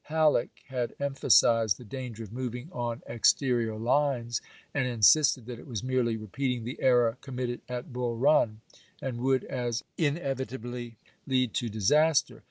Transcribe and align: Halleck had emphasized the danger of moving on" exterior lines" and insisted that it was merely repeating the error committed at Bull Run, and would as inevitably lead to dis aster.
Halleck 0.05 0.49
had 0.69 0.95
emphasized 0.99 1.77
the 1.77 1.83
danger 1.83 2.23
of 2.23 2.33
moving 2.33 2.69
on" 2.71 3.03
exterior 3.05 3.77
lines" 3.77 4.41
and 4.73 4.87
insisted 4.87 5.45
that 5.45 5.59
it 5.59 5.67
was 5.67 5.83
merely 5.83 6.17
repeating 6.17 6.63
the 6.63 6.81
error 6.81 7.19
committed 7.21 7.61
at 7.69 7.93
Bull 7.93 8.17
Run, 8.17 8.61
and 8.99 9.21
would 9.21 9.43
as 9.43 9.83
inevitably 9.99 10.97
lead 11.27 11.53
to 11.53 11.69
dis 11.69 11.91
aster. 11.91 12.39